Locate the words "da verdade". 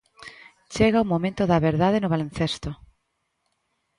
1.45-2.01